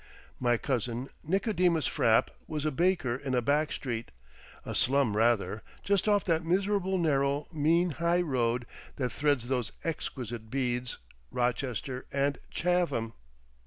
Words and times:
My 0.39 0.57
cousin 0.57 1.09
Nicodemus 1.23 1.85
Frapp 1.87 2.31
was 2.47 2.65
a 2.65 2.71
baker 2.71 3.15
in 3.15 3.35
a 3.35 3.41
back 3.43 3.71
street—a 3.71 4.73
slum 4.73 5.15
rather—just 5.15 6.07
off 6.07 6.25
that 6.25 6.43
miserable 6.43 6.97
narrow 6.97 7.47
mean 7.53 7.91
high 7.91 8.21
road 8.21 8.65
that 8.95 9.11
threads 9.11 9.47
those 9.47 9.71
exquisite 9.83 10.49
beads, 10.49 10.97
Rochester 11.29 12.07
and 12.11 12.39
Chatham. 12.49 13.13